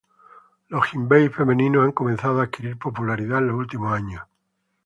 Los 0.69 0.87
"jinbei" 0.87 1.29
femeninos 1.29 1.83
han 1.85 1.91
comenzado 1.91 2.39
a 2.41 2.45
adquirir 2.45 2.75
popularidad 2.79 3.37
en 3.37 3.47
los 3.49 3.55
últimos 3.57 3.93
años. 3.93 4.23